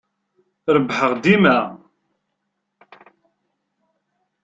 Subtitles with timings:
[0.75, 1.57] Rebbḥeɣ dima.